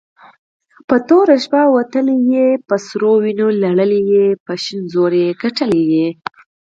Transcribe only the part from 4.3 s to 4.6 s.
په